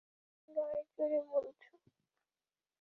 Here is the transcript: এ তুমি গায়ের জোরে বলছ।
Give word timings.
এ 0.03 0.07
তুমি 0.39 0.53
গায়ের 0.57 0.85
জোরে 0.95 1.19
বলছ। 1.29 1.61